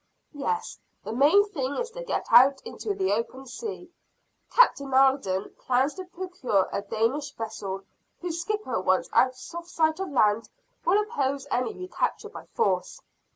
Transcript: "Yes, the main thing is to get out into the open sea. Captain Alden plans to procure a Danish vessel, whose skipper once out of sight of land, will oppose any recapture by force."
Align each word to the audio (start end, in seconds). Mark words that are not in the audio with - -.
"Yes, 0.33 0.79
the 1.03 1.11
main 1.13 1.47
thing 1.49 1.75
is 1.75 1.91
to 1.91 2.03
get 2.03 2.25
out 2.31 2.59
into 2.63 2.95
the 2.95 3.11
open 3.13 3.45
sea. 3.45 3.91
Captain 4.49 4.91
Alden 4.95 5.53
plans 5.59 5.93
to 5.93 6.05
procure 6.05 6.67
a 6.73 6.81
Danish 6.81 7.31
vessel, 7.35 7.83
whose 8.19 8.41
skipper 8.41 8.81
once 8.81 9.07
out 9.13 9.35
of 9.53 9.67
sight 9.69 9.99
of 9.99 10.09
land, 10.09 10.49
will 10.85 10.99
oppose 11.03 11.45
any 11.51 11.75
recapture 11.75 12.29
by 12.29 12.45
force." 12.47 12.99